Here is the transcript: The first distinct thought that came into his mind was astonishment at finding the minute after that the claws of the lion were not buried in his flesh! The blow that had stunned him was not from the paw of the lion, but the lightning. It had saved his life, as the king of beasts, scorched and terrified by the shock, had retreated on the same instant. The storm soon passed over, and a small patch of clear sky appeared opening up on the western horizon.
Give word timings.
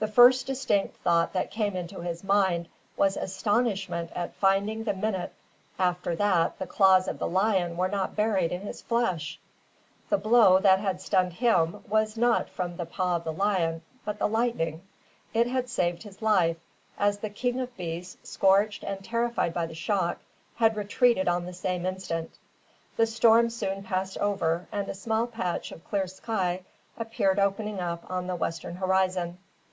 The 0.00 0.12
first 0.12 0.46
distinct 0.48 0.98
thought 0.98 1.32
that 1.32 1.50
came 1.50 1.74
into 1.74 2.00
his 2.00 2.22
mind 2.22 2.68
was 2.94 3.16
astonishment 3.16 4.10
at 4.14 4.34
finding 4.34 4.84
the 4.84 4.92
minute 4.92 5.32
after 5.78 6.14
that 6.16 6.58
the 6.58 6.66
claws 6.66 7.08
of 7.08 7.18
the 7.18 7.26
lion 7.26 7.78
were 7.78 7.88
not 7.88 8.14
buried 8.14 8.52
in 8.52 8.60
his 8.60 8.82
flesh! 8.82 9.40
The 10.10 10.18
blow 10.18 10.58
that 10.58 10.78
had 10.78 11.00
stunned 11.00 11.32
him 11.32 11.82
was 11.88 12.18
not 12.18 12.50
from 12.50 12.76
the 12.76 12.84
paw 12.84 13.16
of 13.16 13.24
the 13.24 13.32
lion, 13.32 13.80
but 14.04 14.18
the 14.18 14.28
lightning. 14.28 14.82
It 15.32 15.46
had 15.46 15.70
saved 15.70 16.02
his 16.02 16.20
life, 16.20 16.58
as 16.98 17.20
the 17.20 17.30
king 17.30 17.58
of 17.58 17.74
beasts, 17.74 18.18
scorched 18.28 18.82
and 18.82 19.02
terrified 19.02 19.54
by 19.54 19.64
the 19.64 19.74
shock, 19.74 20.18
had 20.56 20.76
retreated 20.76 21.28
on 21.28 21.46
the 21.46 21.54
same 21.54 21.86
instant. 21.86 22.34
The 22.98 23.06
storm 23.06 23.48
soon 23.48 23.82
passed 23.82 24.18
over, 24.18 24.68
and 24.70 24.86
a 24.90 24.94
small 24.94 25.26
patch 25.26 25.72
of 25.72 25.82
clear 25.82 26.06
sky 26.08 26.60
appeared 26.98 27.38
opening 27.38 27.80
up 27.80 28.04
on 28.10 28.26
the 28.26 28.36
western 28.36 28.74
horizon. 28.74 29.38